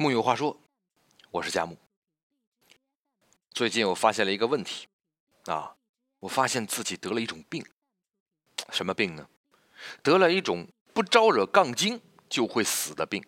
[0.00, 0.58] 木有话说，
[1.30, 1.76] 我是佳木。
[3.50, 4.88] 最近我发现了一个问题，
[5.44, 5.76] 啊，
[6.20, 7.62] 我发现自己得了一种病，
[8.70, 9.28] 什么病呢？
[10.02, 12.00] 得了一种不招惹杠精
[12.30, 13.22] 就会死的病。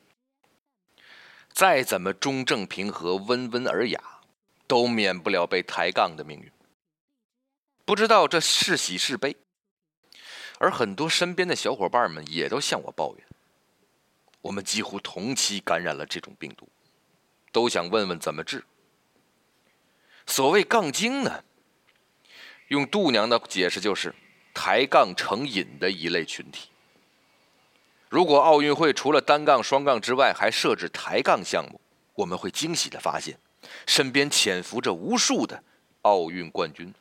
[1.52, 4.22] 再怎么中正平和、温文尔雅，
[4.66, 6.50] 都免不了被抬杠的命运。
[7.84, 9.36] 不知道这是喜是悲，
[10.58, 13.26] 而很多身边的小伙伴们也都向我抱怨。
[14.42, 16.68] 我们几乎同期感染了这种病毒，
[17.50, 18.64] 都想问问怎么治。
[20.26, 21.42] 所谓杠精呢，
[22.68, 24.14] 用度娘的解释就是
[24.52, 26.68] 抬杠成瘾的一类群体。
[28.08, 31.80] 如果奥运会除了单杠、双杠之外还设置抬杠项目，
[32.14, 33.38] 我们会惊喜的发现，
[33.86, 35.62] 身边潜伏着无数的
[36.02, 36.92] 奥运冠军。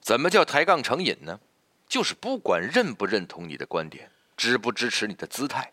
[0.00, 1.40] 怎么叫抬杠成瘾呢？
[1.88, 5.72] 就是不管认不认同你的观点，支不支持你的姿态。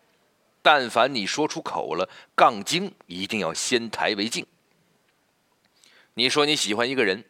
[0.64, 4.48] 但凡你说出口了，杠精一定要先抬为敬。
[6.16, 7.26] 你说你喜欢一个人，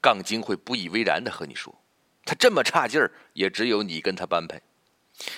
[0.00, 1.78] 杠精会不以为然的和你说，
[2.24, 4.62] 他这么差劲儿，也只有你跟他般配。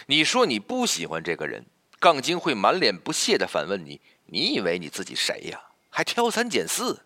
[0.07, 1.67] 你说你不喜欢这个人，
[1.99, 5.61] 杠精会满脸不屑的反问你：你以为你自己谁呀？
[5.91, 7.03] 还挑三拣四？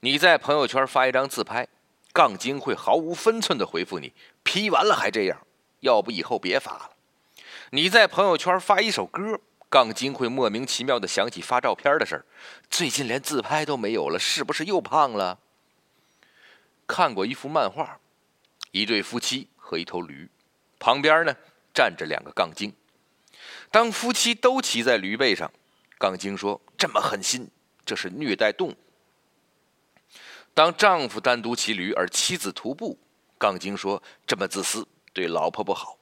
[0.00, 1.66] 你在朋友圈发一张自拍，
[2.12, 5.46] 杠精会毫无分寸的回复你：P 完了还这样，
[5.80, 6.90] 要不以后别发了。
[7.74, 12.26] 你在朋友圈发一首歌，杠精会莫名其妙的想起发照片的事儿。
[12.68, 15.38] 最近连自拍都没有了，是不是又胖了？
[16.86, 17.98] 看过一幅漫画，
[18.72, 20.28] 一对夫妻和一头驴，
[20.78, 21.34] 旁边呢
[21.72, 22.74] 站着两个杠精。
[23.70, 25.50] 当夫妻都骑在驴背上，
[25.96, 27.50] 杠精说：“这么狠心，
[27.86, 28.76] 这是虐待动物。”
[30.52, 32.98] 当丈夫单独骑驴而妻子徒步，
[33.38, 35.96] 杠精说：“这么自私，对老婆不好。”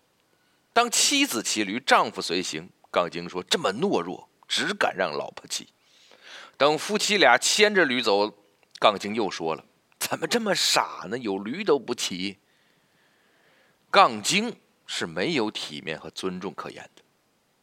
[0.72, 5.68] 当妻子骑驴，丈夫随行，杠精说：“这么懦弱，只敢让老婆骑。”
[6.56, 8.32] 等夫妻俩牵着驴走，
[8.78, 9.64] 杠精又说了
[9.98, 11.18] ：“怎么这么傻呢？
[11.18, 12.38] 有驴都不骑。”
[13.90, 14.56] 杠精
[14.86, 17.02] 是没有体面和尊重可言的，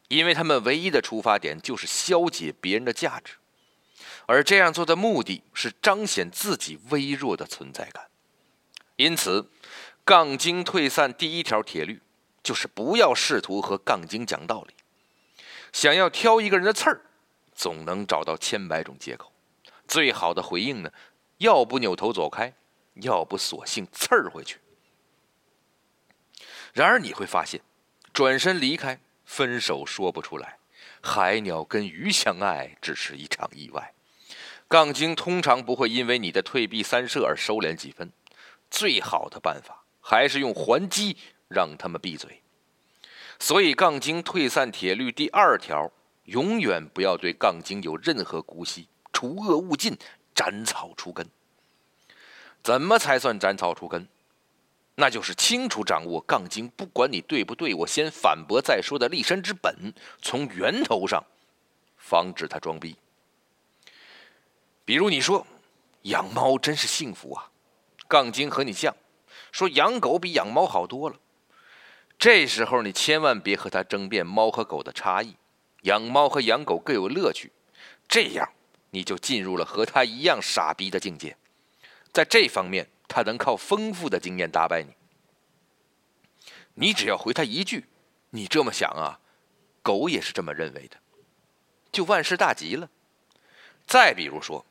[0.08, 3.34] 因为他们唯一的出发点就是消解别人的价值，
[4.26, 8.08] 而这样做的目的是彰显自己微弱的存在感。
[8.96, 9.48] 因此，
[10.04, 12.02] 杠精退散第一条铁律。
[12.42, 14.74] 就是不要试图和杠精讲道理，
[15.72, 17.00] 想要挑一个人的刺儿，
[17.54, 19.32] 总能找到千百种借口。
[19.86, 20.92] 最好的回应呢，
[21.38, 22.54] 要不扭头走开，
[22.94, 24.58] 要不索性刺儿回去。
[26.72, 27.60] 然而你会发现，
[28.12, 30.58] 转身离开，分手说不出来。
[31.00, 33.94] 海鸟跟鱼相爱，只是一场意外。
[34.68, 38.12] 杠精通常不会因为你的退避三舍而收敛几分。
[38.70, 41.16] 最好的办法还是用还击。
[41.48, 42.42] 让他们闭嘴。
[43.38, 45.90] 所以，杠精退散铁律第二条：
[46.24, 49.96] 永远不要对杠精有任何姑息，除恶务尽，
[50.34, 51.26] 斩草除根。
[52.62, 54.08] 怎么才算斩草除根？
[54.96, 61.24] 那就是清楚掌握杠精不管你对不对，我先反驳再说的立身之本，从源头上
[61.96, 62.96] 防止他装逼。
[64.84, 65.46] 比如你说
[66.02, 67.48] 养猫真是幸福啊，
[68.08, 68.92] 杠精和你犟，
[69.52, 71.16] 说养狗比养猫好多了。
[72.18, 75.36] 这时候你千万别和他争辩猫和狗的差异，
[75.82, 77.52] 养猫和养狗各有乐趣，
[78.08, 78.48] 这样
[78.90, 81.36] 你就进入了和他一样傻逼的境界。
[82.12, 84.92] 在这方面，他能靠丰富的经验打败你。
[86.74, 87.84] 你只要回他一句
[88.30, 89.20] ：“你这么想啊，
[89.82, 90.96] 狗也是这么认为的”，
[91.92, 92.90] 就万事大吉了。
[93.86, 94.66] 再比如说，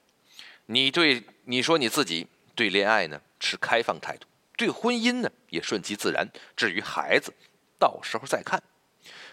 [0.66, 4.28] 你对你说你自己对恋爱呢持开放态度。
[4.58, 6.28] 对婚姻呢，也顺其自然。
[6.56, 7.34] 至于孩子，
[7.80, 8.62] 到时候再看。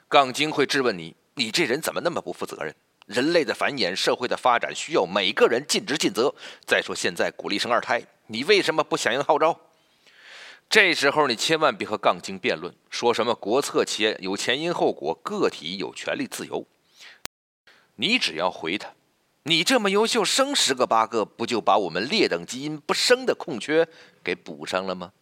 [0.07, 2.73] 杠精会质问你：“你这人怎么那么不负责任？
[3.07, 6.35] 人类的繁衍，社会的发展，需要每个人尽职尽责。
[6.67, 9.59] 再说现在鼓励生二胎，你为什么不响应号召？”
[10.71, 16.67] 这时候你千万别和杠精辩论，说什么国策前有前因后果，个体有权利自由。
[17.97, 18.95] 你只要回他。
[19.47, 23.87] 你这么优秀，生十个八个，不就把我们劣等基因不生的空缺
[24.23, 25.13] 给补上了吗？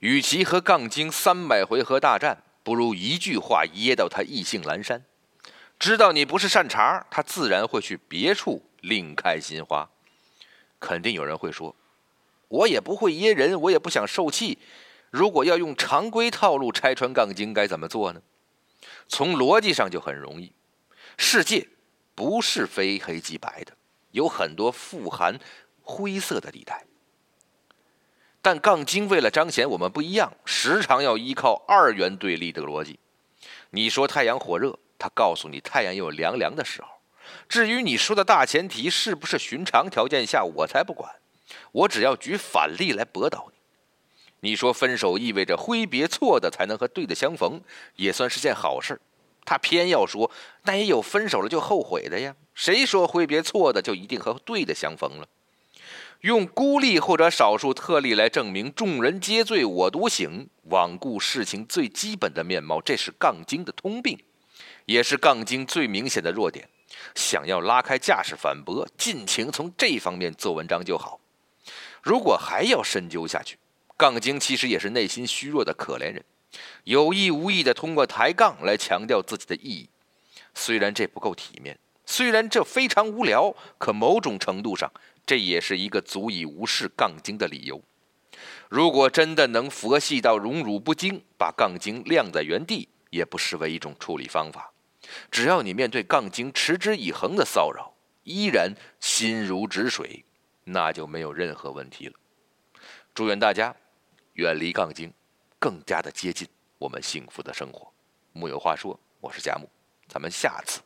[0.00, 5.04] 与其和杠精三百回合大战，不如一句话噎到他意兴阑珊。
[5.78, 9.90] 知道你不是善茬，他自然会去别处另开新花。
[10.80, 11.76] 肯定有人会说，
[12.48, 14.58] 我也不会噎人，我也不想受气。
[15.10, 18.22] 如果要用常规套路拆穿杠精，该怎么做呢？
[19.06, 20.52] 从逻辑上就很容易，
[21.18, 21.68] 世界。
[22.14, 23.72] 不是非黑即白的，
[24.10, 25.38] 有很多富含
[25.82, 26.84] 灰色的地带。
[28.40, 32.98] 但杠精为了彰显我们不一样，时常要依靠二元对立的逻辑。
[33.70, 36.88] 你说太阳火热，他告诉你太阳有凉凉的时候；
[37.48, 41.14] 至于你说的大前提是不是寻常条件下，我才不管。
[41.70, 43.58] 我只要举反例来驳倒你。
[44.40, 47.60] 你说分手意味着挥别错的才能和对的相逢，
[47.94, 49.00] 也算是件好事。
[49.44, 50.30] 他偏要说，
[50.64, 52.34] 那也有分手了就后悔的呀。
[52.54, 55.28] 谁说挥别错的就一定和对的相逢了？
[56.20, 64.16] 用孤立或者少数特例来证明众人皆醉我独醒，罔顾事情最基本的面貌，这是杠精的通病，
[64.84, 66.68] 也是杠精最明显的弱点。
[67.16, 71.18] 想要拉开架势反驳，尽情从这方面做文章就好。
[72.02, 73.58] 如果还要深究下去，
[73.96, 76.24] 杠精其实也是内心虚弱的可怜人，
[76.84, 79.88] 有意无意的通过抬杠来强调自己的意义。
[80.54, 84.92] 虽然这不够体面，虽然这非常无聊，可某种程度上，
[85.24, 87.82] 这也是一个足以无视杠精的理由。
[88.68, 94.72] 如果真的能佛系到荣辱不惊，把杠精晾在原地，也不失为一种处理方法。
[95.30, 97.94] 只要你面对杠精持之以恒的骚扰，
[98.24, 100.24] 依然心如止水，
[100.64, 102.14] 那就没有任何问题了。
[103.14, 103.74] 祝愿大家
[104.34, 105.12] 远离杠精，
[105.62, 107.88] 更加的接近我们幸福的生活。
[108.32, 109.70] 木有话说，我是佳木，
[110.08, 110.80] 咱们下次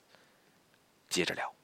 [1.09, 1.56] 接着聊。